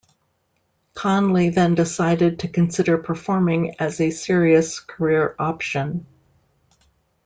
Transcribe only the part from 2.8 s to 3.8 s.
performing